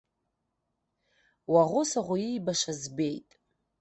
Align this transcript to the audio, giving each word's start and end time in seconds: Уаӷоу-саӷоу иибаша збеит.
Уаӷоу-саӷоу 1.51 2.19
иибаша 2.27 2.73
збеит. 2.81 3.29